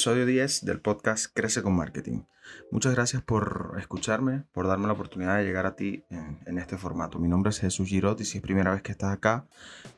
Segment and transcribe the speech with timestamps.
[0.00, 2.22] episodio 10 del podcast Crece con Marketing.
[2.70, 7.18] Muchas gracias por escucharme, por darme la oportunidad de llegar a ti en, este formato.
[7.18, 9.46] Mi nombre es Jesús Girot y si es primera vez que estás acá,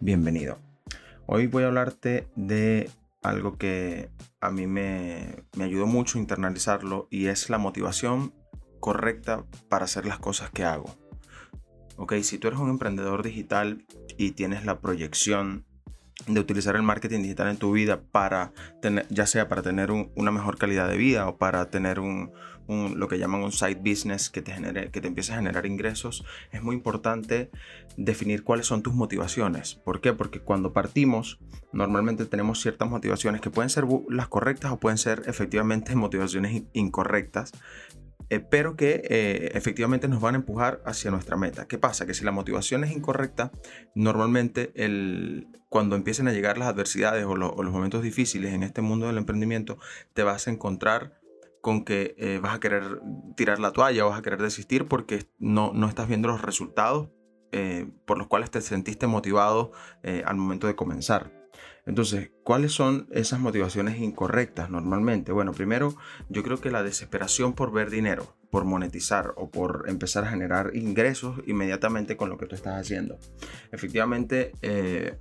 [0.00, 0.58] bienvenido.
[1.26, 2.90] Hoy voy a hablarte de
[3.22, 4.10] algo que
[4.40, 8.34] a mí me, me ayudó mucho a internalizarlo y es la motivación
[8.80, 10.96] correcta para hacer las cosas que hago.
[11.96, 13.86] Ok, si tú eres un emprendedor digital
[14.18, 15.64] y tienes la proyección
[16.26, 20.30] de utilizar el marketing digital en tu vida para tener, ya sea para tener una
[20.30, 22.32] mejor calidad de vida o para tener un,
[22.68, 26.24] lo que llaman un side business que te, genere, que te empiece a generar ingresos,
[26.52, 27.50] es muy importante
[27.96, 29.74] definir cuáles son tus motivaciones.
[29.74, 30.12] ¿Por qué?
[30.12, 31.38] Porque cuando partimos,
[31.72, 37.52] normalmente tenemos ciertas motivaciones que pueden ser las correctas o pueden ser efectivamente motivaciones incorrectas
[38.30, 41.66] eh, pero que eh, efectivamente nos van a empujar hacia nuestra meta.
[41.66, 42.06] ¿Qué pasa?
[42.06, 43.52] Que si la motivación es incorrecta,
[43.94, 49.06] normalmente el, cuando empiecen a llegar las adversidades o, los momentos difíciles en este mundo
[49.06, 49.78] del emprendimiento,
[50.14, 51.20] te vas a encontrar
[51.60, 53.00] con que eh, vas a querer
[53.36, 57.10] tirar la toalla o vas a querer desistir porque no, no estás viendo los resultados
[58.06, 59.72] por los cuales te sentiste motivado
[60.24, 61.41] al momento de comenzar.
[61.84, 65.32] Entonces, ¿cuáles son esas motivaciones incorrectas normalmente?
[65.32, 65.96] Bueno, primero,
[66.28, 70.70] yo creo que la desesperación por ver dinero, por monetizar o por empezar a generar
[70.74, 73.18] ingresos inmediatamente con lo que tú estás haciendo.
[73.72, 75.16] Efectivamente, eh,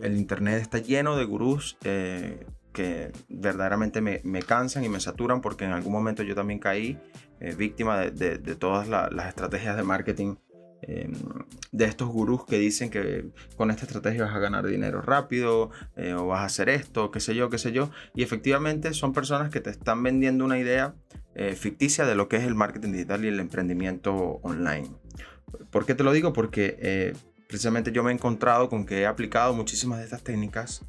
[0.00, 1.76] el Internet está lleno de gurús.
[1.84, 6.98] Eh, que verdaderamente me, cansan y me saturan porque en algún momento yo también caí
[7.40, 10.36] eh, víctima de, todas las estrategias de marketing
[10.82, 11.12] Em,
[11.72, 16.14] de estos gurús que dicen que con esta estrategia vas a ganar dinero rápido eh,
[16.14, 17.90] o vas a hacer esto, qué sé yo, qué sé yo.
[18.14, 20.94] Y efectivamente son personas que te están vendiendo una idea
[21.34, 24.88] eh, ficticia de lo que es el marketing digital y el emprendimiento online.
[25.70, 26.32] ¿Por qué te lo digo?
[26.32, 27.12] Porque eh,
[27.46, 30.86] precisamente yo me he encontrado con que he aplicado muchísimas de estas técnicas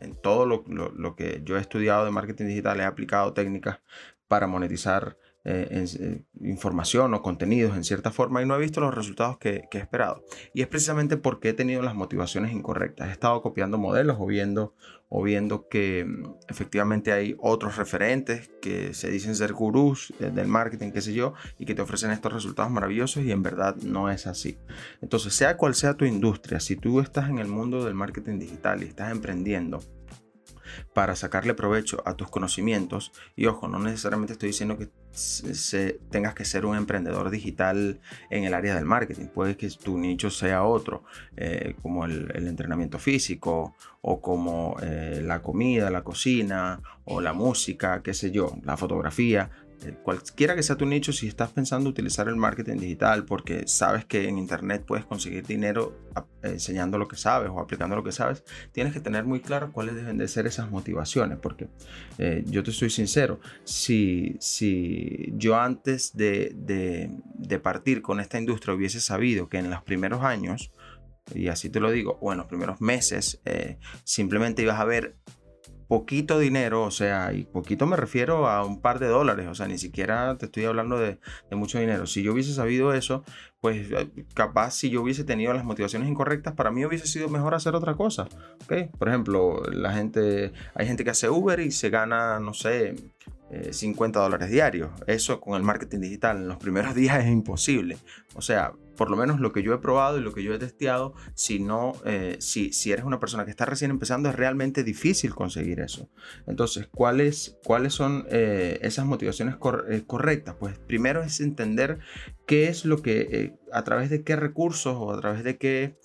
[0.00, 3.80] en todo lo, lo, que yo he estudiado de marketing digital, he aplicado técnicas
[4.28, 8.94] para monetizar eh, eh, información o contenidos en cierta forma y no he visto los
[8.94, 10.22] resultados que, he esperado.
[10.52, 13.08] Y es precisamente porque he tenido las motivaciones incorrectas.
[13.08, 14.74] He estado copiando modelos o viendo,
[15.08, 20.46] o viendo que mm, efectivamente hay otros referentes que se dicen ser gurús eh, del
[20.46, 24.10] marketing, qué sé yo, y que te ofrecen estos resultados maravillosos y en verdad no
[24.10, 24.58] es así.
[25.00, 28.82] Entonces, sea cual sea tu industria, si tú estás en el mundo del marketing digital
[28.82, 29.80] y estás emprendiendo,
[30.94, 33.12] para sacarle provecho a tus conocimientos.
[33.36, 34.88] Y ojo, no necesariamente estoy diciendo que
[36.10, 38.00] tengas que ser un emprendedor digital
[38.30, 39.26] en el área del marketing.
[39.26, 41.04] Puede que tu nicho sea otro,
[41.36, 48.02] eh, como el, entrenamiento físico o como eh, la comida, la cocina o la música,
[48.02, 49.50] qué sé yo, la fotografía.
[49.84, 54.04] Eh, cualquiera que sea tu nicho, si estás pensando utilizar el marketing digital porque sabes
[54.04, 55.96] que en internet puedes conseguir dinero
[56.42, 59.94] enseñando lo que sabes o aplicando lo que sabes, tienes que tener muy claro cuáles
[59.94, 61.38] deben de ser esas motivaciones.
[61.38, 61.68] Porque
[62.18, 68.74] eh, yo te soy sincero, si, si yo antes de, de, partir con esta industria
[68.74, 70.72] hubiese sabido que en los primeros años,
[71.34, 75.16] y así te lo digo, o en los primeros meses, eh, simplemente ibas a ver
[75.90, 79.66] poquito dinero, o sea, y poquito me refiero a un par de dólares, o sea,
[79.66, 81.18] ni siquiera te estoy hablando de,
[81.50, 82.06] mucho dinero.
[82.06, 83.24] Si yo hubiese sabido eso,
[83.60, 87.56] pues eh, capaz si yo hubiese tenido las motivaciones incorrectas, para mí hubiese sido mejor
[87.56, 88.28] hacer otra cosa.
[88.62, 88.88] ¿okay?
[89.00, 92.94] Por ejemplo, la gente, hay gente que hace Uber y se gana, no sé,
[93.70, 94.90] 50 eh, dólares diarios.
[95.06, 97.98] Eso con el marketing digital en los primeros días es imposible.
[98.34, 100.58] O sea, por lo menos lo que yo he probado y lo que yo he
[100.58, 104.84] testeado, si no, eh, si, si eres una persona que está recién empezando, es realmente
[104.84, 106.10] difícil conseguir eso.
[106.46, 110.54] Entonces, ¿cuáles, cuáles son eh, esas motivaciones correctas?
[110.58, 111.98] Pues primero es entender
[112.46, 115.98] qué es lo que, a través de qué recursos o a través de qué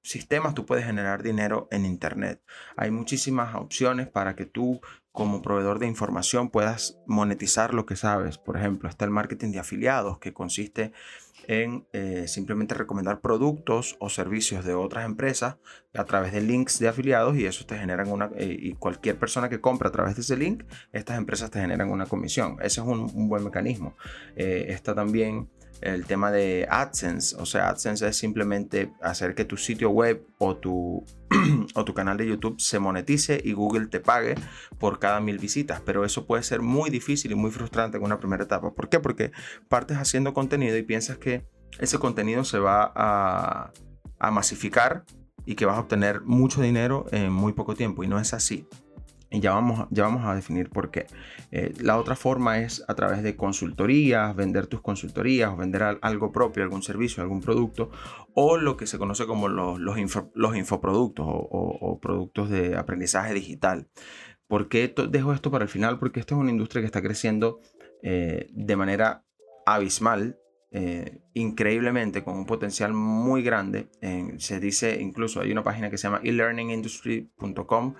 [0.00, 2.40] sistemas tú puedes generar dinero en Internet.
[2.76, 4.80] Hay muchísimas opciones para que tú
[5.18, 8.38] como proveedor de información puedas monetizar lo que sabes.
[8.38, 10.92] Por ejemplo, está el marketing de afiliados, que consiste
[11.48, 15.56] en eh, simplemente recomendar productos o servicios de otras empresas
[15.92, 19.48] a través de links de afiliados y eso te generan una eh, y cualquier persona
[19.48, 22.86] que compra a través de ese link estas empresas te generan una comisión ese es
[22.86, 23.96] un, buen mecanismo
[24.36, 25.48] eh, está también
[25.80, 27.36] el tema de AdSense.
[27.38, 31.04] O sea, AdSense es simplemente hacer que tu sitio web o tu,
[31.74, 34.34] o tu canal de YouTube se monetice y Google te pague
[34.78, 35.80] por cada mil visitas.
[35.84, 38.74] Pero eso puede ser muy difícil y muy frustrante en una primera etapa.
[38.74, 39.00] ¿Por qué?
[39.00, 39.32] Porque
[39.68, 41.46] partes haciendo contenido y piensas que
[41.78, 43.72] ese contenido se va a,
[44.18, 45.04] a masificar
[45.44, 48.04] y que vas a obtener mucho dinero en muy poco tiempo.
[48.04, 48.66] Y no es así.
[49.30, 51.06] Y ya vamos, ya vamos a definir por qué.
[51.50, 56.32] Eh, la otra forma es a través de consultorías, vender tus consultorías o vender algo
[56.32, 57.90] propio, algún servicio, algún producto,
[58.32, 63.88] o lo que se conoce como los, los, infoproductos o, productos de aprendizaje digital.
[64.46, 65.98] ¿Por qué dejo esto para el final?
[65.98, 67.60] Porque esto es una industria que está creciendo
[68.02, 69.26] eh, de manera
[69.66, 70.38] abismal,
[70.70, 73.90] eh, increíblemente, con un potencial muy grande.
[74.38, 77.94] se dice, incluso hay una página que se llama elearningindustry.com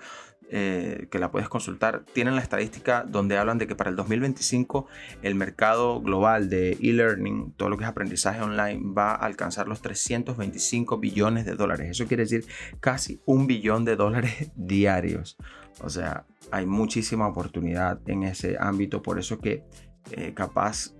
[0.51, 4.87] eh, que la puedes consultar, tienen la estadística donde hablan de que para el 2025
[5.21, 9.81] el mercado global de e-learning, todo lo que es aprendizaje online, va a alcanzar los
[9.81, 11.91] 325 billones de dólares.
[11.91, 12.45] Eso quiere decir
[12.79, 15.37] casi un billón de dólares diarios.
[15.81, 19.63] O sea, hay muchísima oportunidad en ese ámbito, por eso que
[20.11, 20.93] eh, capaz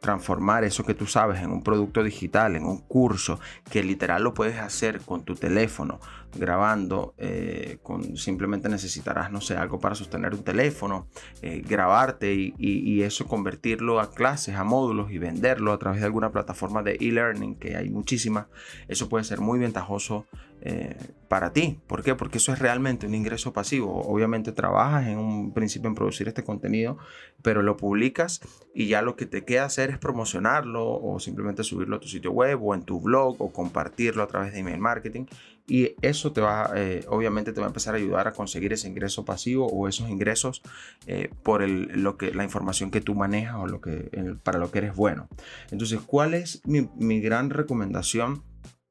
[0.00, 4.34] transformar eso que tú sabes en un producto digital, en un curso, que literal lo
[4.34, 5.98] puedes hacer con tu teléfono,
[6.34, 11.08] grabando, eh, con, simplemente necesitarás, no sé, algo para sostener un teléfono,
[11.42, 16.32] eh, grabarte y, eso convertirlo a clases, a módulos y venderlo a través de alguna
[16.32, 18.46] plataforma de e-learning, que hay muchísimas,
[18.88, 20.26] eso puede ser muy ventajoso
[20.60, 20.96] eh,
[21.28, 21.80] para ti.
[21.86, 22.14] ¿Por qué?
[22.14, 24.00] Porque eso es realmente un ingreso pasivo.
[24.02, 26.98] Obviamente trabajas en un principio en producir este contenido,
[27.42, 28.40] pero lo publicas
[28.74, 32.30] y ya lo que te queda hacer es promocionarlo o simplemente subirlo a tu sitio
[32.32, 35.26] web o en tu blog o compartirlo a través de email marketing
[35.68, 38.88] y eso te va, eh, obviamente te va a empezar a ayudar a conseguir ese
[38.88, 40.62] ingreso pasivo o esos ingresos
[41.06, 44.70] eh, por el, lo que, la información que tú manejas o lo que, para lo
[44.70, 45.28] que eres bueno.
[45.72, 48.44] Entonces, ¿cuál es mi, mi gran recomendación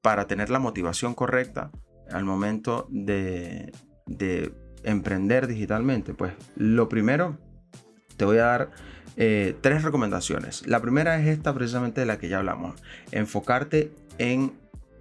[0.05, 1.71] para tener la motivación correcta
[2.11, 3.71] al momento de,
[4.05, 4.53] de
[4.83, 6.13] emprender digitalmente?
[6.13, 7.39] Pues lo primero,
[8.15, 8.69] te voy a dar
[9.17, 10.67] eh, tres recomendaciones.
[10.67, 12.75] La primera es esta precisamente de la que ya hablamos.
[13.09, 14.53] Enfocarte en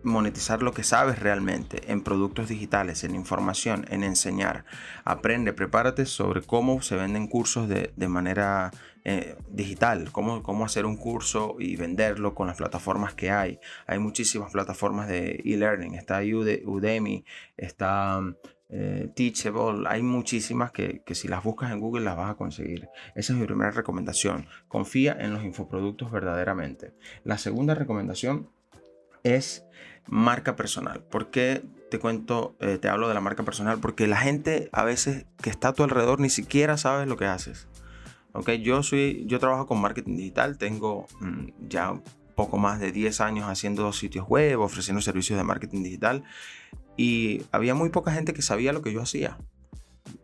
[0.05, 4.65] monetizar lo que sabes realmente en productos digitales, en información, en enseñar.
[5.05, 8.71] Aprende, prepárate sobre cómo se venden cursos de, manera
[9.05, 13.59] eh, digital, cómo, cómo hacer un curso y venderlo con las plataformas que hay.
[13.87, 17.25] Hay muchísimas plataformas de e-learning, está Udemy,
[17.57, 18.21] está
[18.69, 22.89] eh, Teachable, hay muchísimas que, que, si las buscas en Google las vas a conseguir.
[23.15, 24.47] Esa es mi primera recomendación.
[24.69, 26.95] Confía en los infoproductos verdaderamente.
[27.25, 28.51] La segunda recomendación
[29.25, 29.65] es
[30.07, 31.03] marca personal.
[31.03, 33.81] ¿Por qué te cuento, eh, te hablo de la marca personal?
[33.81, 37.27] Porque la gente a veces que está a tu alrededor ni siquiera sabe lo que
[37.27, 37.67] haces.
[38.33, 42.01] Okay, yo, soy, yo trabajo con marketing digital, tengo mm, ya
[42.35, 46.25] poco más de 10 años haciendo sitios web, ofreciendo servicios de marketing digital
[46.97, 49.39] y había muy poca gente que sabía lo que yo hacía.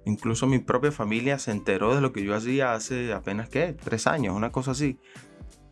[0.05, 3.73] Incluso mi propia familia se enteró de lo que yo hacía hace apenas, ¿qué?
[3.73, 4.99] Tres años, una cosa así.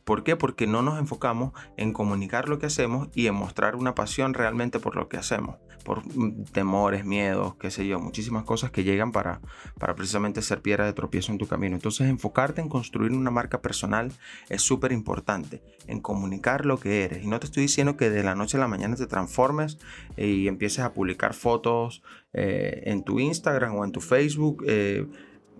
[0.08, 0.36] ¿Por qué?
[0.36, 4.80] Porque no nos enfocamos en comunicar lo que hacemos y en mostrar una pasión realmente
[4.80, 9.12] por lo que hacemos, por mm, temores, miedos, qué sé yo, muchísimas cosas que llegan
[9.12, 9.42] para,
[9.78, 11.76] para precisamente ser piedra de tropiezo en tu camino.
[11.76, 14.10] Entonces enfocarte en construir una marca personal
[14.48, 17.22] es súper importante, en comunicar lo que eres.
[17.22, 19.76] Y no te estoy diciendo que de la noche a la mañana te transformes
[20.16, 22.02] y empieces a publicar fotos
[22.32, 24.64] eh, en tu Instagram o en tu Facebook.
[24.66, 25.06] Eh,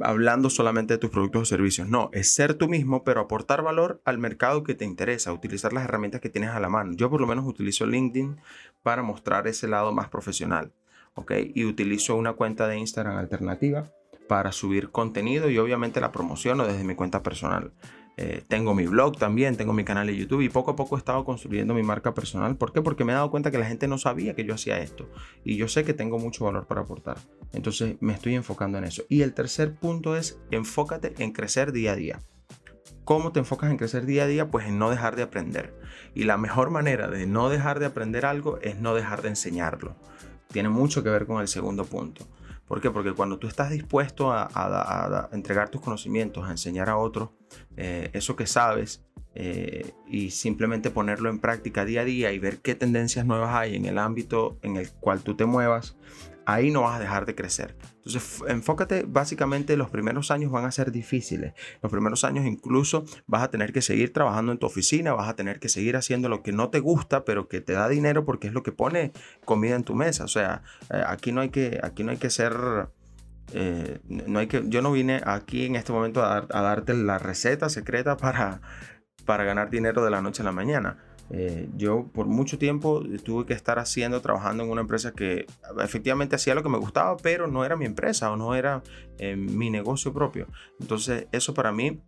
[0.00, 1.88] hablando solamente de tus productos o servicios.
[1.88, 5.84] No, es ser tú mismo, pero aportar valor al mercado que te interesa, utilizar las
[5.84, 6.92] herramientas que tienes a la mano.
[6.94, 8.36] Yo por lo menos utilizo LinkedIn
[8.82, 10.72] para mostrar ese lado más profesional,
[11.14, 11.32] ¿ok?
[11.54, 13.90] Y utilizo una cuenta de Instagram alternativa
[14.28, 17.72] para subir contenido y obviamente la promociono desde mi cuenta personal.
[18.20, 20.99] Eh, tengo mi blog también, tengo mi canal de YouTube y poco a poco he
[20.99, 22.56] estado construyendo mi marca personal.
[22.56, 22.82] ¿Por qué?
[22.82, 25.08] Porque me he dado cuenta que la gente no sabía que yo hacía esto
[25.44, 27.17] y yo sé que tengo mucho valor para aportar.
[27.53, 29.05] Entonces me estoy enfocando en eso.
[29.08, 32.19] Y el tercer punto es enfócate en crecer día a día.
[33.05, 34.51] ¿Cómo te enfocas en crecer día a día?
[34.51, 35.79] Pues en no dejar de aprender.
[36.13, 39.94] Y la mejor manera de no dejar de aprender algo es no dejar de enseñarlo.
[40.51, 42.27] Tiene mucho que ver con el segundo punto.
[42.69, 42.91] ¿Por qué?
[42.91, 47.31] Porque cuando tú estás dispuesto a, entregar tus conocimientos, a enseñar a otros
[47.77, 49.03] eh, eso que sabes
[49.35, 53.77] eh, y simplemente ponerlo en práctica día a día y ver qué tendencias nuevas hay
[53.77, 55.97] en el ámbito en el cual tú te muevas,
[56.49, 57.77] ahí no vas a dejar de crecer.
[57.97, 61.53] Entonces, enfócate, básicamente los primeros años van a ser difíciles.
[61.82, 65.37] Los primeros años incluso vas a tener que seguir trabajando en tu oficina, vas a
[65.37, 68.47] tener que seguir haciendo lo que no te gusta, pero que te da dinero porque
[68.47, 69.13] es lo que pone
[69.44, 70.25] comida en tu mesa.
[70.25, 72.89] O sea, eh, aquí no hay que, aquí no hay que ser...
[73.53, 77.19] Eh, no hay que, yo no vine aquí en este momento a, a darte la
[77.19, 78.61] receta secreta para,
[79.29, 80.97] para ganar dinero de la noche a la mañana.
[81.29, 85.44] Eh, yo por mucho tiempo tuve que estar haciendo, trabajando en una empresa que
[85.79, 88.82] efectivamente hacía lo que me gustaba, pero no era mi empresa o no era
[89.19, 90.47] eh, mi negocio propio.
[90.81, 92.01] Entonces eso para mí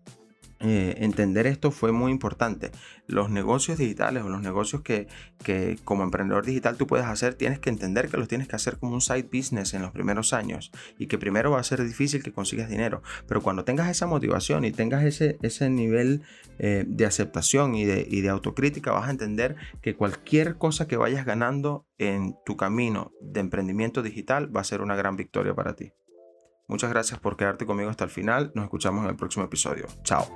[0.63, 2.71] eh, entender esto fue muy importante.
[3.07, 5.09] Los negocios digitales o los negocios que,
[5.43, 8.77] que, como emprendedor digital tú puedes hacer, tienes que entender que los tienes que hacer
[8.77, 12.23] como un side business en los primeros años y que primero va a ser difícil
[12.23, 13.03] que consigas dinero.
[13.27, 16.23] Pero cuando tengas esa motivación y tengas ese, ese nivel
[16.59, 20.99] eh, de aceptación y de, y de autocrítica, vas a entender que cualquier cosa que
[20.99, 25.75] vayas ganando en tu camino de emprendimiento digital va a ser una gran victoria para
[25.75, 25.93] ti.
[26.71, 28.53] Muchas gracias por quedarte conmigo hasta el final.
[28.55, 29.87] Nos escuchamos en el próximo episodio.
[30.05, 30.29] Chao.